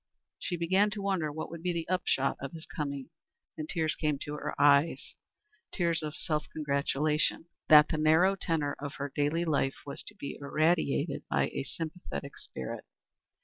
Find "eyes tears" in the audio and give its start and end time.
4.59-6.01